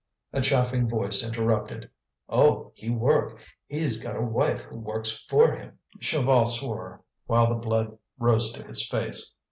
[0.33, 1.87] A chaffing voice interrupted:
[2.27, 2.71] "Oh!
[2.73, 3.37] he work!
[3.67, 8.63] he's got a wife who works for him." Chaval swore, while the blood rose to
[8.63, 9.31] his face.